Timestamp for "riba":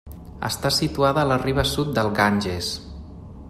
1.43-1.67